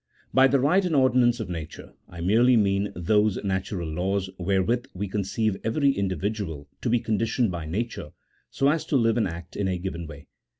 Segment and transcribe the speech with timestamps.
[0.33, 5.07] By the right and ordinance of nature, I merely mean those natural laws wherewith we
[5.07, 8.09] conceive every individual to be conditioned by nature,
[8.49, 10.25] so as to live and act in a given way.